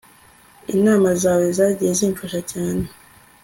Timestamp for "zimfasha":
1.99-2.39